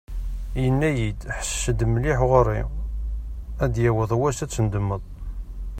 Yenna-iyi-d: 0.63 1.19
«Ḥesses-d 1.37 1.79
mliḥ 1.91 2.19
ɣur-i, 2.29 2.61
ad 3.63 3.69
d-yaweḍ 3.73 4.11
wass 4.19 4.39
ad 4.43 4.51
tendemmeḍ." 4.51 5.01